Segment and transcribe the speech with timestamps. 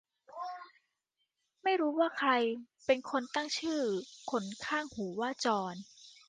[1.63, 2.29] ไม่รู้ว่าใคร
[2.85, 3.81] เป็นคนตั้งชื่อ
[4.31, 5.75] ขนข้างหูว่าจอน